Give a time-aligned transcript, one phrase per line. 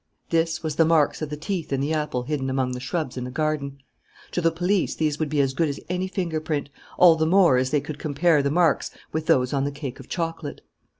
[0.31, 3.23] This was the marks of the teeth in the apple hidden among the shrubs in
[3.23, 3.77] the garden.
[4.31, 7.69] To the police these would be as good as any fingerprint, all the more as
[7.69, 10.61] they could compare the marks with those on the cake of chocolate.